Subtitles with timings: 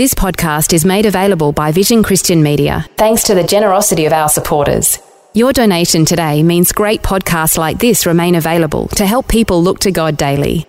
[0.00, 4.30] This podcast is made available by Vision Christian Media thanks to the generosity of our
[4.30, 4.98] supporters.
[5.34, 9.90] Your donation today means great podcasts like this remain available to help people look to
[9.90, 10.66] God daily.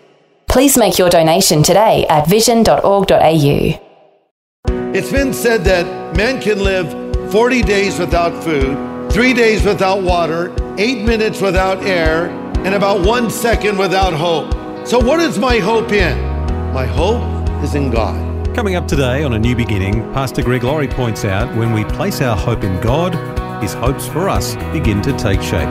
[0.50, 3.80] Please make your donation today at vision.org.au.
[4.94, 6.92] It's been said that men can live
[7.32, 12.26] 40 days without food, three days without water, eight minutes without air,
[12.66, 14.52] and about one second without hope.
[14.86, 16.20] So, what is my hope in?
[16.74, 17.24] My hope
[17.64, 18.31] is in God.
[18.56, 22.20] Coming up today on A New Beginning, Pastor Greg Laurie points out when we place
[22.20, 23.14] our hope in God,
[23.64, 25.70] his hopes for us begin to take shape.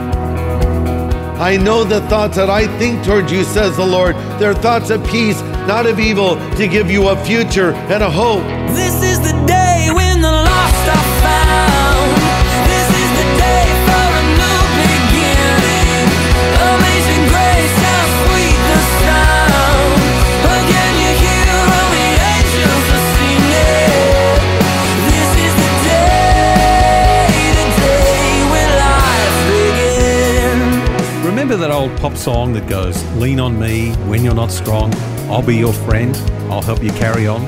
[1.39, 4.15] I know the thoughts that I think towards you, says the Lord.
[4.39, 8.43] They're thoughts of peace, not of evil, to give you a future and a hope.
[8.75, 9.30] This is the
[32.21, 34.93] song that goes, Lean on me when you're not strong,
[35.27, 36.15] I'll be your friend,
[36.51, 37.41] I'll help you carry on?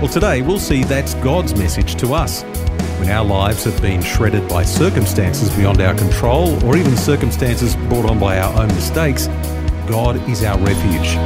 [0.00, 2.42] Well, today we'll see that's God's message to us.
[2.98, 8.10] When our lives have been shredded by circumstances beyond our control, or even circumstances brought
[8.10, 9.28] on by our own mistakes,
[9.86, 11.16] God is our refuge.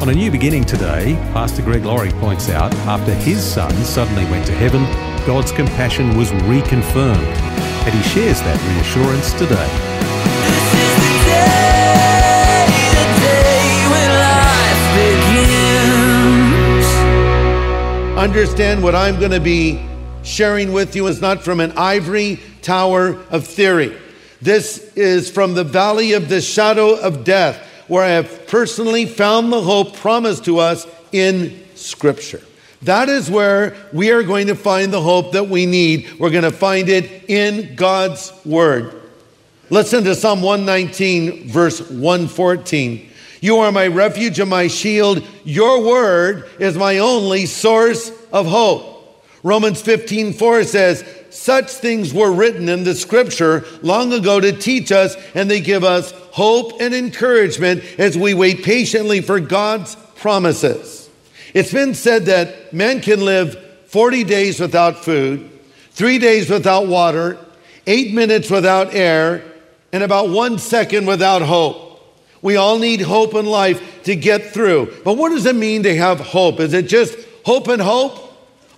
[0.00, 4.46] On a new beginning today, Pastor Greg Laurie points out after his son suddenly went
[4.46, 4.84] to heaven,
[5.26, 7.26] God's compassion was reconfirmed.
[7.86, 10.09] And he shares that reassurance today.
[18.20, 19.82] Understand what I'm going to be
[20.24, 23.96] sharing with you is not from an ivory tower of theory.
[24.42, 27.56] This is from the valley of the shadow of death,
[27.88, 32.42] where I have personally found the hope promised to us in Scripture.
[32.82, 36.18] That is where we are going to find the hope that we need.
[36.18, 39.00] We're going to find it in God's Word.
[39.70, 43.09] Listen to Psalm 119, verse 114.
[43.40, 45.26] You are my refuge and my shield.
[45.44, 48.90] Your word is my only source of hope.
[49.42, 54.92] Romans 15, 4 says, Such things were written in the scripture long ago to teach
[54.92, 61.08] us, and they give us hope and encouragement as we wait patiently for God's promises.
[61.54, 63.56] It's been said that men can live
[63.86, 65.50] 40 days without food,
[65.90, 67.38] three days without water,
[67.86, 69.42] eight minutes without air,
[69.92, 71.89] and about one second without hope.
[72.42, 75.02] We all need hope in life to get through.
[75.04, 76.60] But what does it mean to have hope?
[76.60, 78.18] Is it just hope and hope?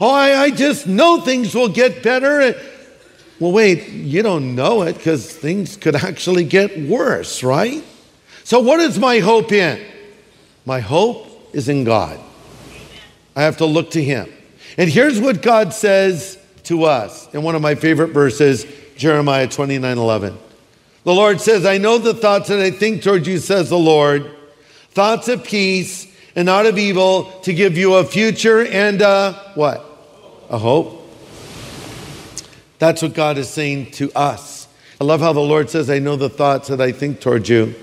[0.01, 2.61] Oh, I, I just know things will get better.
[3.39, 7.85] Well, wait, you don't know it because things could actually get worse, right?
[8.45, 9.85] So, what is my hope in?
[10.65, 12.21] My hope is in God.
[13.35, 14.33] I have to look to Him.
[14.77, 19.99] And here's what God says to us in one of my favorite verses, Jeremiah 29
[19.99, 20.39] 11.
[21.05, 24.31] The Lord says, I know the thoughts that I think toward you, says the Lord,
[24.91, 29.85] thoughts of peace and not of evil, to give you a future and a what?
[30.49, 31.01] A hope.
[32.79, 34.69] That's what God is saying to us.
[35.01, 37.75] I love how the Lord says, I know the thoughts that I think toward you.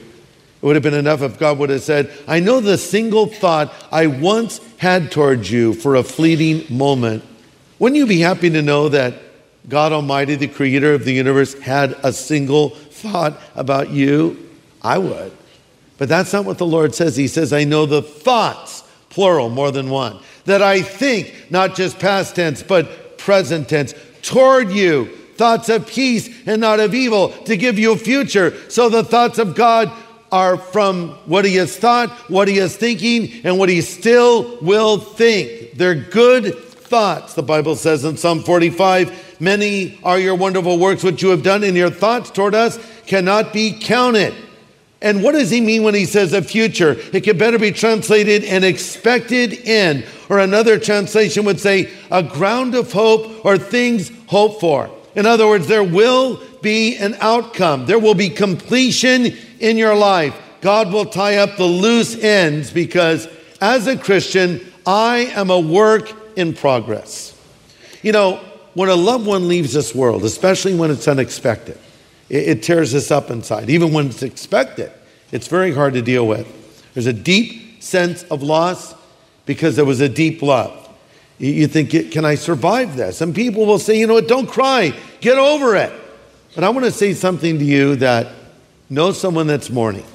[0.62, 3.74] It would have been enough if God would have said, I know the single thought
[3.92, 7.24] I once had towards you for a fleeting moment.
[7.80, 9.16] Wouldn't you be happy to know that
[9.70, 14.50] God Almighty, the creator of the universe, had a single thought about you?
[14.82, 15.32] I would.
[15.98, 17.16] But that's not what the Lord says.
[17.16, 22.00] He says, I know the thoughts, plural, more than one, that I think, not just
[22.00, 25.06] past tense, but present tense, toward you.
[25.36, 28.54] Thoughts of peace and not of evil to give you a future.
[28.70, 29.92] So the thoughts of God
[30.32, 35.00] are from what he has thought, what he is thinking, and what he still will
[35.00, 35.74] think.
[35.74, 39.38] They're good thoughts, the Bible says in Psalm 45.
[39.40, 42.78] Many are your wonderful works which you have done, and your thoughts toward us
[43.10, 44.34] cannot be counted.
[45.02, 46.96] And what does he mean when he says a future?
[47.12, 52.76] It could better be translated an expected end, or another translation would say a ground
[52.76, 54.92] of hope or things hoped for.
[55.16, 60.36] In other words, there will be an outcome, there will be completion in your life.
[60.62, 63.28] God will tie up the loose ends because
[63.62, 67.34] as a Christian, I am a work in progress.
[68.04, 68.38] You know,
[68.74, 71.78] when a loved one leaves this world, especially when it's unexpected,
[72.30, 73.70] it, tears us up inside.
[73.70, 74.92] Even when it's expected,
[75.32, 76.48] it's very hard to deal with.
[76.94, 78.94] There's a deep sense of loss
[79.46, 80.90] because there was a deep love.
[81.38, 83.22] You- You think, can I survive this?
[83.22, 85.92] And people will say, you know what, don't cry, get over it.
[86.56, 88.28] But I want to say something to you that
[88.90, 90.06] know someone that's mourning.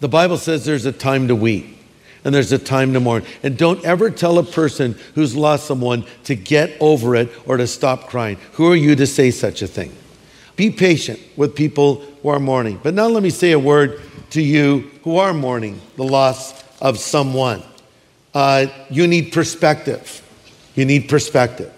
[0.00, 1.78] The Bible says there's a time to weep
[2.24, 3.24] and there's a time to mourn.
[3.42, 7.66] And don't ever tell a person who's lost someone to get over it or to
[7.66, 8.38] stop crying.
[8.52, 9.92] Who are you to say such a thing?
[10.56, 12.80] Be patient with people who are mourning.
[12.82, 14.00] But now let me say a word
[14.30, 17.62] to you who are mourning the loss of someone.
[18.34, 20.22] Uh, you need perspective.
[20.74, 21.72] You need perspective.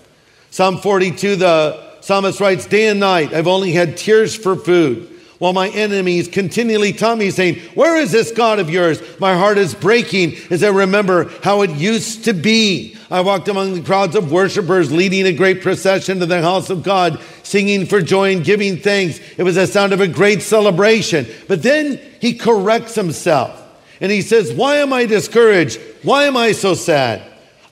[0.50, 5.52] Psalm 42, the psalmist writes, Day and night I've only had tears for food, while
[5.52, 9.00] my enemies continually taunt me, saying, Where is this God of yours?
[9.18, 12.96] My heart is breaking as I remember how it used to be.
[13.10, 16.82] I walked among the crowds of worshipers, leading a great procession to the house of
[16.82, 19.20] God, singing for joy and giving thanks.
[19.38, 21.26] It was a sound of a great celebration.
[21.46, 23.60] But then he corrects himself
[24.00, 25.80] and he says, Why am I discouraged?
[26.02, 27.22] Why am I so sad?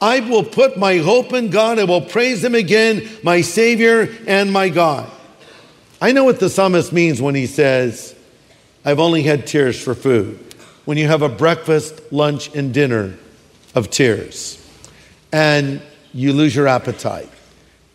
[0.03, 1.79] I will put my hope in God.
[1.79, 5.09] I will praise Him again, my Savior and my God.
[6.01, 8.17] I know what the psalmist means when he says,
[8.85, 10.41] I've only had tears for food.
[10.85, 13.15] When you have a breakfast, lunch, and dinner
[13.77, 14.59] of tears,
[15.33, 15.81] and
[16.13, 17.31] you lose your appetite,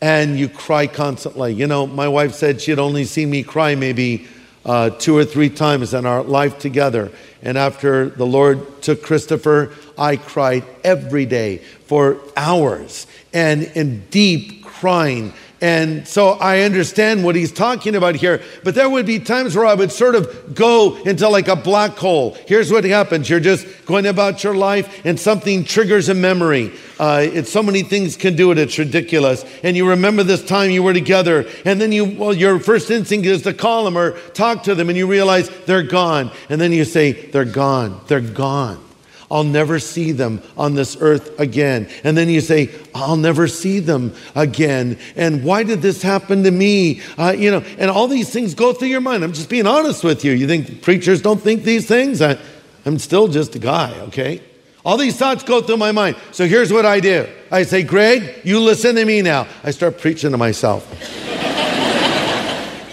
[0.01, 1.53] and you cry constantly.
[1.53, 4.27] You know, my wife said she'd only seen me cry maybe
[4.65, 7.11] uh, two or three times in our life together.
[7.41, 14.65] And after the Lord took Christopher, I cried every day for hours and in deep
[14.65, 15.33] crying.
[15.59, 18.41] And so I understand what he's talking about here.
[18.63, 21.91] But there would be times where I would sort of go into like a black
[21.91, 22.37] hole.
[22.45, 26.71] Here's what happens you're just going about your life, and something triggers a memory.
[26.99, 29.45] Uh, it's so many things can do it, it's ridiculous.
[29.63, 33.25] And you remember this time you were together, and then you, well, your first instinct
[33.25, 36.31] is to call them or talk to them, and you realize they're gone.
[36.49, 38.86] And then you say, They're gone, they're gone.
[39.29, 41.89] I'll never see them on this earth again.
[42.05, 44.97] And then you say, I'll never see them again.
[45.17, 47.01] And why did this happen to me?
[47.17, 49.23] Uh, you know, and all these things go through your mind.
[49.23, 50.31] I'm just being honest with you.
[50.31, 52.21] You think preachers don't think these things?
[52.21, 52.37] I,
[52.85, 54.41] I'm still just a guy, okay?
[54.85, 56.15] All these thoughts go through my mind.
[56.31, 59.45] So here's what I do I say, Greg, you listen to me now.
[59.61, 60.87] I start preaching to myself.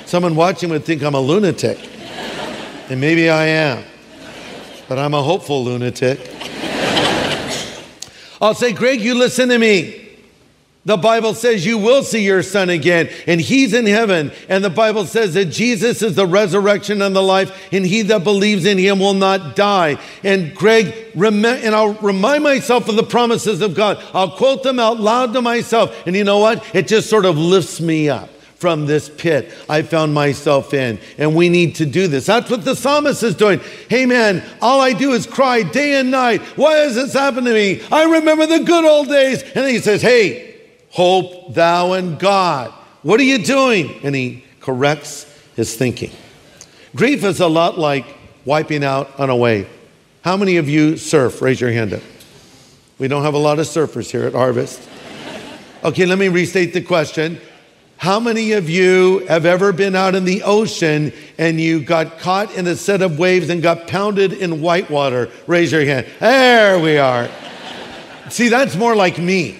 [0.07, 1.79] Someone watching would think I'm a lunatic.
[2.91, 3.85] And maybe I am
[4.89, 6.21] but I'm a hopeful lunatic.
[8.41, 10.01] I'll say, Greg, you listen to me.
[10.87, 14.33] The Bible says you will see your son again, and he's in heaven.
[14.51, 18.23] And the Bible says that Jesus is the resurrection and the life, and he that
[18.23, 19.99] believes in him will not die.
[20.23, 24.03] And Greg, rem- and I'll remind myself of the promises of God.
[24.13, 26.07] I'll quote them out loud to myself.
[26.07, 26.63] And you know what?
[26.75, 30.99] It just sort of lifts me up from this pit I found myself in.
[31.19, 32.27] And we need to do this.
[32.27, 33.61] That's what the psalmist is doing.
[33.89, 36.41] Hey man, all I do is cry day and night.
[36.57, 37.83] Why has this happened to me?
[37.93, 39.43] I remember the good old days.
[39.43, 40.61] And he says, Hey,
[40.91, 42.73] hope thou in God.
[43.03, 44.01] What are you doing?
[44.03, 46.11] And he corrects his thinking.
[46.97, 48.07] Grief is a lot like
[48.45, 49.69] wiping out on a wave.
[50.23, 51.43] How many of you surf?
[51.43, 52.03] Raise your hand up.
[52.99, 54.81] We don't have a lot of surfers here at Harvest.
[55.83, 57.39] Okay, let me restate the question.
[58.05, 62.55] How many of you have ever been out in the ocean and you got caught
[62.55, 65.31] in a set of waves and got pounded in whitewater?
[65.47, 66.07] Raise your hand.
[66.21, 67.31] There we are.
[68.29, 69.59] See, that's more like me.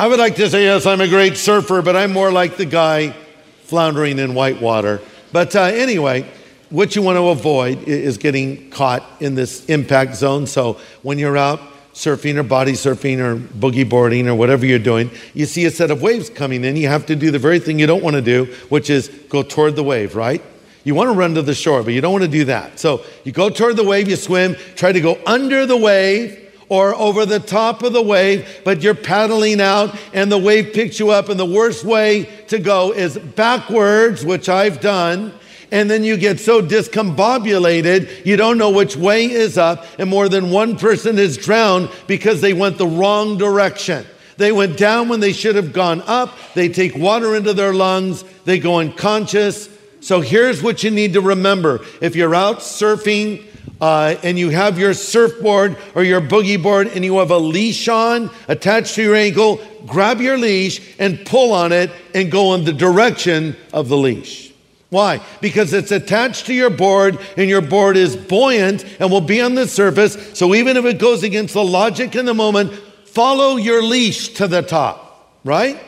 [0.00, 2.64] I would like to say, yes, I'm a great surfer, but I'm more like the
[2.64, 3.14] guy
[3.60, 5.00] floundering in whitewater.
[5.30, 6.28] But uh, anyway,
[6.70, 10.48] what you want to avoid is getting caught in this impact zone.
[10.48, 11.60] So when you're out
[11.96, 15.90] surfing or body surfing or boogie boarding or whatever you're doing, you see a set
[15.90, 16.76] of waves coming in.
[16.76, 19.42] You have to do the very thing you don't want to do, which is go
[19.42, 20.42] toward the wave, right?
[20.84, 22.78] You want to run to the shore, but you don't want to do that.
[22.78, 26.94] So you go toward the wave, you swim, try to go under the wave or
[26.94, 31.10] over the top of the wave, but you're paddling out and the wave picks you
[31.10, 31.30] up.
[31.30, 35.32] And the worst way to go is backwards, which I've done.
[35.70, 39.84] And then you get so discombobulated, you don't know which way is up.
[39.98, 44.06] And more than one person is drowned because they went the wrong direction.
[44.36, 46.32] They went down when they should have gone up.
[46.54, 48.22] They take water into their lungs.
[48.44, 49.68] They go unconscious.
[50.00, 51.80] So here's what you need to remember.
[52.00, 53.44] If you're out surfing,
[53.80, 57.88] uh, and you have your surfboard or your boogie board and you have a leash
[57.88, 62.64] on attached to your ankle, grab your leash and pull on it and go in
[62.64, 64.45] the direction of the leash.
[64.90, 65.20] Why?
[65.40, 69.54] Because it's attached to your board and your board is buoyant and will be on
[69.54, 70.38] the surface.
[70.38, 72.72] So even if it goes against the logic in the moment,
[73.06, 75.78] follow your leash to the top, right?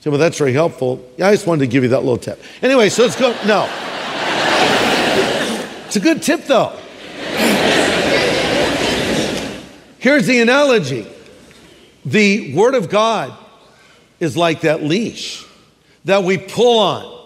[0.00, 1.04] So, well, that's very helpful.
[1.22, 2.42] I just wanted to give you that little tip.
[2.62, 3.36] Anyway, so let's go.
[3.46, 3.68] No.
[5.86, 6.70] It's a good tip, though.
[9.98, 11.06] Here's the analogy
[12.06, 13.36] the Word of God
[14.18, 15.44] is like that leash
[16.06, 17.19] that we pull on.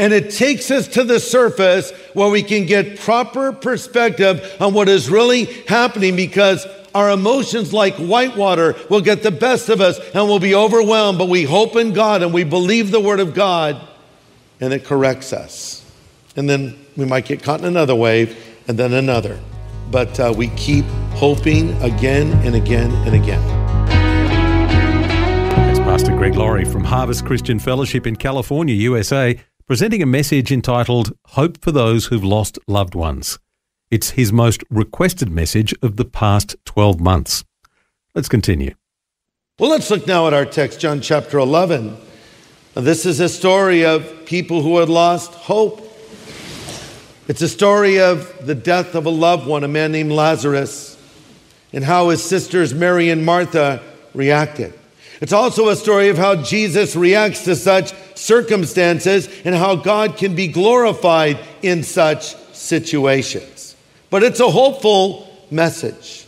[0.00, 4.88] And it takes us to the surface where we can get proper perspective on what
[4.88, 10.26] is really happening because our emotions, like whitewater, will get the best of us and
[10.26, 11.18] we'll be overwhelmed.
[11.18, 13.78] But we hope in God and we believe the Word of God
[14.58, 15.84] and it corrects us.
[16.34, 19.38] And then we might get caught in another wave and then another.
[19.90, 23.60] But uh, we keep hoping again and again and again.
[25.84, 29.36] Pastor Greg Laurie from Harvest Christian Fellowship in California, USA,
[29.70, 33.38] presenting a message entitled Hope for Those Who've Lost Loved Ones.
[33.88, 37.44] It's his most requested message of the past 12 months.
[38.12, 38.74] Let's continue.
[39.60, 41.96] Well, let's look now at our text, John chapter 11.
[42.74, 45.88] Now, this is a story of people who had lost hope.
[47.28, 51.00] It's a story of the death of a loved one, a man named Lazarus,
[51.72, 53.80] and how his sisters Mary and Martha
[54.14, 54.74] reacted.
[55.20, 60.34] It's also a story of how Jesus reacts to such circumstances and how God can
[60.34, 63.74] be glorified in such situations.
[64.10, 66.26] But it's a hopeful message.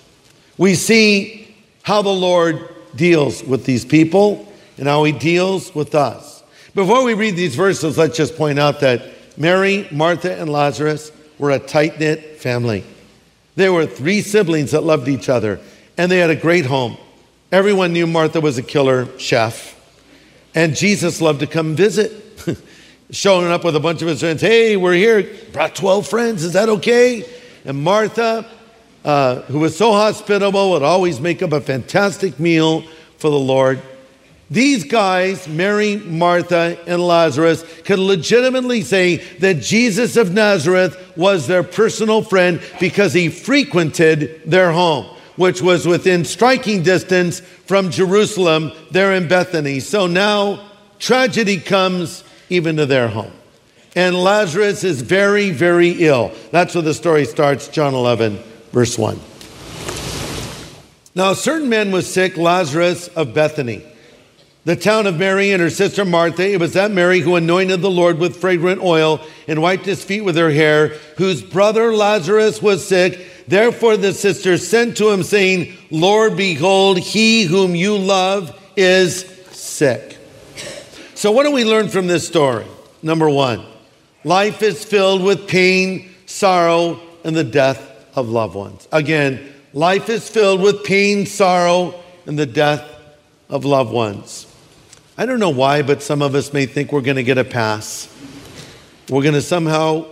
[0.57, 4.47] We see how the Lord deals with these people
[4.79, 6.43] and how he deals with us.
[6.75, 9.03] Before we read these verses, let's just point out that
[9.37, 12.85] Mary, Martha, and Lazarus were a tight knit family.
[13.57, 15.61] There were three siblings that loved each other,
[15.99, 16.97] and they had a great home.
[17.51, 19.79] Everyone knew Martha was a killer chef,
[20.54, 22.12] and Jesus loved to come visit.
[23.11, 26.54] Showing up with a bunch of his friends, hey, we're here, brought 12 friends, is
[26.54, 27.28] that okay?
[27.64, 28.50] And Martha,
[29.04, 32.82] uh, who was so hospitable, would always make up a fantastic meal
[33.18, 33.82] for the Lord.
[34.52, 41.62] These guys, Mary, Martha, and Lazarus, could legitimately say that Jesus of Nazareth was their
[41.62, 45.06] personal friend because he frequented their home,
[45.37, 49.81] which was within striking distance from Jerusalem, there in Bethany.
[49.81, 53.33] So now tragedy comes even to their home.
[53.95, 56.33] And Lazarus is very, very ill.
[56.51, 58.39] That's where the story starts, John 11,
[58.73, 59.21] verse 1.
[61.15, 63.85] Now, a certain man was sick, Lazarus of Bethany
[64.65, 66.49] the town of Mary and her sister Martha.
[66.49, 70.21] It was that Mary who anointed the Lord with fragrant oil and wiped his feet
[70.21, 73.19] with her hair, whose brother Lazarus was sick.
[73.52, 80.16] Therefore the sisters sent to him, saying, Lord, behold, he whom you love is sick.
[81.14, 82.64] So, what do we learn from this story?
[83.02, 83.62] Number one,
[84.25, 87.78] life is filled with pain, sorrow, and the death
[88.16, 88.88] of loved ones.
[88.90, 92.88] Again, life is filled with pain, sorrow, and the death
[93.50, 94.47] of loved ones.
[95.18, 97.44] I don't know why, but some of us may think we're going to get a
[97.44, 98.09] pass.
[99.11, 100.06] We're going to somehow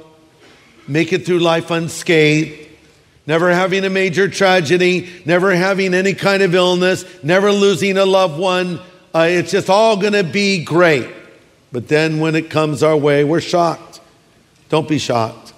[0.87, 2.67] make it through life unscathed,
[3.27, 8.39] never having a major tragedy, never having any kind of illness, never losing a loved
[8.39, 8.81] one.
[9.15, 11.09] Uh, it's just all going to be great.
[11.73, 14.01] But then when it comes our way, we're shocked.
[14.69, 15.53] Don't be shocked.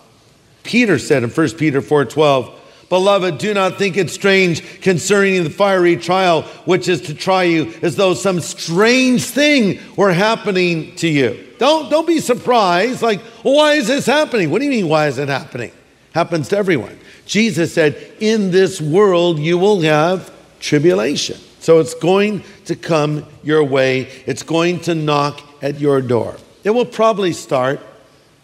[0.62, 5.96] Peter said in 1 Peter 4:12, Beloved, do not think it strange concerning the fiery
[5.96, 11.42] trial which is to try you, as though some strange thing were happening to you.
[11.58, 13.00] Don't, don't be surprised.
[13.00, 14.50] Like, why is this happening?
[14.50, 15.72] What do you mean, why is it happening?
[16.12, 16.98] Happens to everyone.
[17.26, 21.38] Jesus said, In this world you will have tribulation.
[21.60, 26.36] So it's going to come your way, it's going to knock at your door.
[26.64, 27.80] It will probably start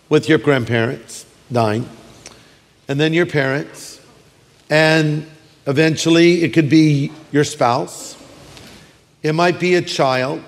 [0.08, 1.88] with your grandparents dying,
[2.86, 3.98] and then your parents
[4.70, 5.26] and
[5.66, 8.16] eventually, it could be your spouse,
[9.22, 10.42] it might be a child,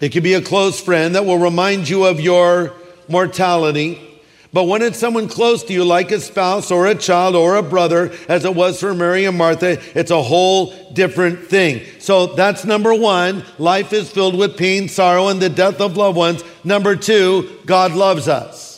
[0.00, 2.72] it could be a close friend that will remind you of your
[3.08, 4.04] mortality.
[4.52, 7.62] But when it's someone close to you, like a spouse or a child or a
[7.62, 11.84] brother, as it was for Mary and Martha, it's a whole different thing.
[11.98, 13.44] So that's number one.
[13.58, 16.42] Life is filled with pain, sorrow, and the death of loved ones.
[16.64, 18.68] Number two, God loves us.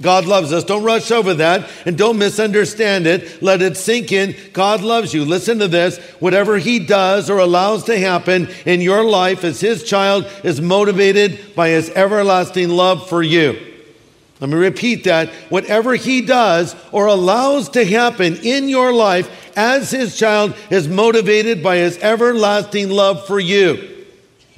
[0.00, 0.64] God loves us.
[0.64, 3.40] Don't rush over that and don't misunderstand it.
[3.42, 4.34] Let it sink in.
[4.52, 5.24] God loves you.
[5.24, 5.98] Listen to this.
[6.20, 11.54] Whatever He does or allows to happen in your life as His child is motivated
[11.54, 13.71] by His everlasting love for you.
[14.42, 15.28] Let me repeat that.
[15.50, 21.62] Whatever He does or allows to happen in your life as His child is motivated
[21.62, 24.04] by His everlasting love for you.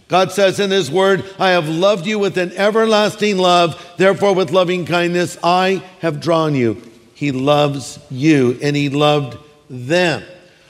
[0.08, 3.78] God says in His Word, I have loved you with an everlasting love.
[3.98, 6.80] Therefore, with loving kindness, I have drawn you.
[7.14, 9.36] He loves you and He loved
[9.68, 10.22] them.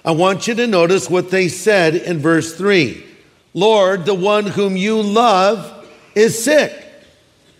[0.04, 3.04] I want you to notice what they said in verse 3
[3.52, 6.83] Lord, the one whom you love is sick.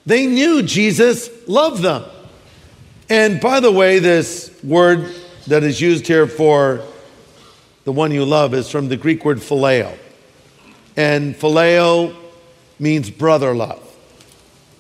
[0.07, 2.05] They knew Jesus loved them.
[3.09, 5.15] And by the way, this word
[5.47, 6.83] that is used here for
[7.85, 9.97] the one you love is from the Greek word phileo.
[10.97, 12.15] And phileo
[12.79, 13.81] means brother love.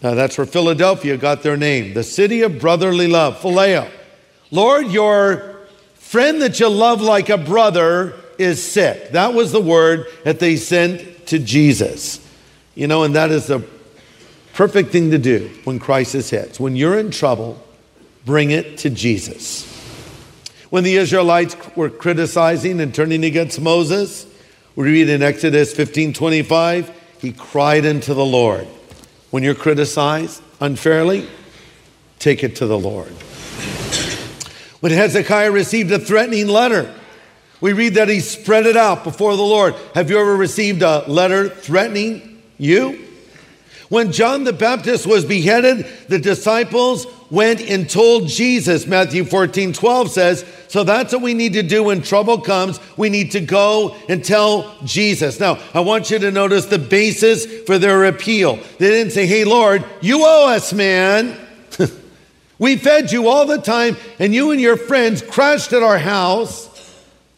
[0.02, 3.90] Now that's where Philadelphia got their name, the city of brotherly love, phileo.
[4.50, 5.56] Lord, your
[5.94, 9.10] friend that you love like a brother is sick.
[9.10, 12.20] That was the word that they sent to Jesus.
[12.74, 13.60] You know, and that is the
[14.54, 16.58] perfect thing to do when crisis hits.
[16.58, 17.62] When you're in trouble,
[18.24, 19.70] bring it to Jesus.
[20.70, 24.26] When the Israelites were criticizing and turning against Moses,
[24.76, 28.66] we read in Exodus 15 25, he cried unto the Lord.
[29.30, 31.28] When you're criticized unfairly,
[32.18, 33.12] take it to the Lord.
[34.80, 36.94] When Hezekiah received a threatening letter,
[37.60, 39.74] we read that he spread it out before the Lord.
[39.94, 43.03] Have you ever received a letter threatening you?
[43.88, 48.86] When John the Baptist was beheaded, the disciples went and told Jesus.
[48.86, 52.80] Matthew 14, 12 says, So that's what we need to do when trouble comes.
[52.96, 55.38] We need to go and tell Jesus.
[55.40, 58.56] Now, I want you to notice the basis for their appeal.
[58.78, 61.38] They didn't say, Hey, Lord, you owe us, man.
[62.58, 66.70] we fed you all the time, and you and your friends crashed at our house.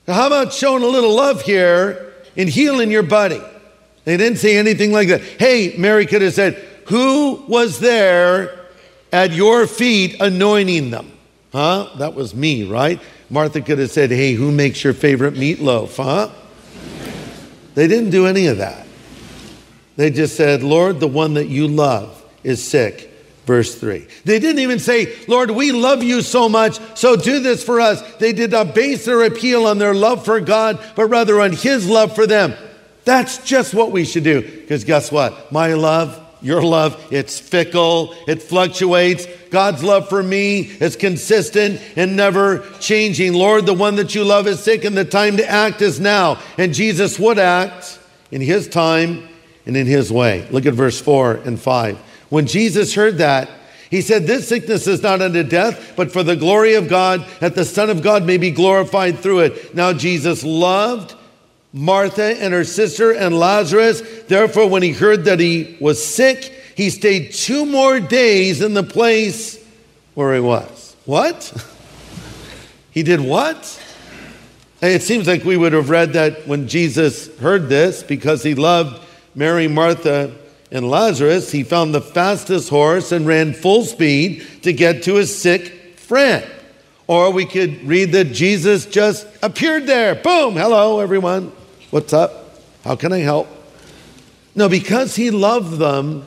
[0.06, 3.42] How about showing a little love here and healing your buddy?
[4.06, 5.20] They didn't say anything like that.
[5.20, 6.54] Hey, Mary could have said,
[6.86, 8.66] Who was there
[9.12, 11.10] at your feet anointing them?
[11.52, 11.90] Huh?
[11.98, 13.00] That was me, right?
[13.28, 15.96] Martha could have said, Hey, who makes your favorite meatloaf?
[15.96, 16.30] Huh?
[17.75, 18.86] They didn't do any of that.
[19.96, 23.12] They just said, Lord, the one that you love is sick.
[23.44, 24.06] Verse 3.
[24.25, 28.02] They didn't even say, Lord, we love you so much, so do this for us.
[28.18, 31.88] They did not base their appeal on their love for God, but rather on His
[31.88, 32.54] love for them.
[33.06, 34.42] That's just what we should do.
[34.42, 35.52] Because guess what?
[35.52, 39.26] My love, your love, it's fickle, it fluctuates.
[39.50, 43.32] God's love for me is consistent and never changing.
[43.32, 46.42] Lord, the one that you love is sick, and the time to act is now.
[46.58, 48.00] And Jesus would act
[48.32, 49.28] in His time
[49.66, 50.47] and in His way.
[50.50, 51.97] Look at verse 4 and 5.
[52.28, 53.49] When Jesus heard that,
[53.88, 57.54] he said, This sickness is not unto death, but for the glory of God, that
[57.54, 59.76] the Son of God may be glorified through it.
[59.76, 61.15] Now, Jesus loved
[61.76, 64.00] Martha and her sister and Lazarus.
[64.28, 68.82] Therefore, when he heard that he was sick, he stayed two more days in the
[68.82, 69.62] place
[70.15, 70.97] where he was.
[71.04, 71.52] What?
[72.91, 73.82] he did what?
[74.80, 79.02] It seems like we would have read that when Jesus heard this, because he loved
[79.34, 80.34] Mary, Martha,
[80.71, 85.36] and Lazarus, he found the fastest horse and ran full speed to get to his
[85.36, 86.45] sick friend.
[87.06, 90.15] Or we could read that Jesus just appeared there.
[90.15, 91.52] Boom, hello, everyone.
[91.90, 92.60] What's up?
[92.82, 93.46] How can I help?
[94.56, 96.26] No, because he loved them,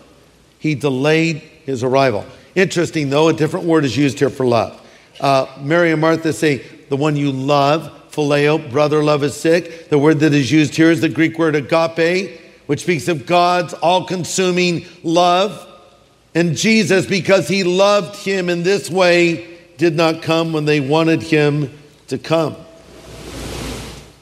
[0.57, 2.25] he delayed his arrival.
[2.55, 4.79] Interesting, though, a different word is used here for love.
[5.19, 6.57] Uh, Mary and Martha say,
[6.89, 9.89] the one you love, phileo, brother love is sick.
[9.89, 13.73] The word that is used here is the Greek word agape, which speaks of God's
[13.73, 15.67] all consuming love.
[16.33, 21.21] And Jesus, because he loved him in this way, did not come when they wanted
[21.21, 22.55] him to come.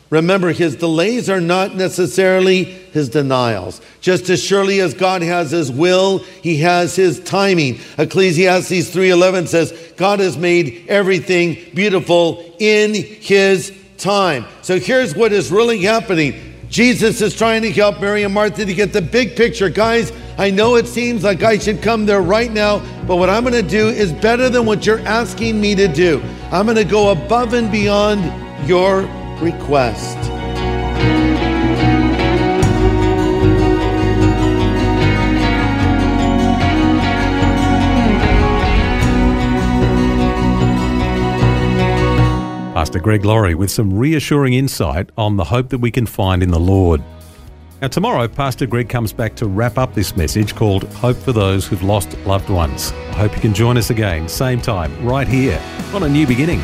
[0.10, 3.82] Remember, his delays are not necessarily his denials.
[4.00, 7.80] Just as surely as God has his will, he has his timing.
[7.98, 15.52] Ecclesiastes 3:11 says, "God has made everything beautiful in his time." So here's what is
[15.52, 16.36] really happening.
[16.70, 19.70] Jesus is trying to help Mary and Martha to get the big picture.
[19.70, 23.44] Guys, I know it seems like I should come there right now, but what I'm
[23.44, 26.22] going to do is better than what you're asking me to do.
[26.52, 28.22] I'm going to go above and beyond
[28.68, 29.10] your
[29.42, 30.18] request.
[42.74, 46.52] Pastor Greg Laurie with some reassuring insight on the hope that we can find in
[46.52, 47.04] the Lord.
[47.82, 51.68] Now, tomorrow, Pastor Greg comes back to wrap up this message called Hope for Those
[51.68, 52.92] Who've Lost Loved Ones.
[52.92, 55.62] I hope you can join us again, same time, right here
[55.94, 56.62] on A New Beginning.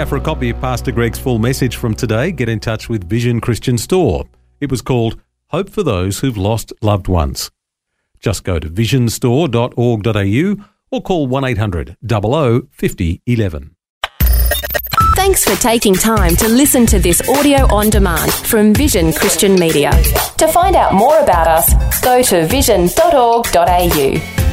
[0.00, 3.06] Now, for a copy of Pastor Greg's full message from today, get in touch with
[3.06, 4.24] Vision Christian Store.
[4.58, 7.50] It was called Hope for Those Who've Lost Loved Ones.
[8.18, 13.76] Just go to visionstore.org.au or call 1 800 00 50 11.
[15.16, 19.90] Thanks for taking time to listen to this audio on demand from Vision Christian Media.
[20.38, 24.49] To find out more about us, go to vision.org.au.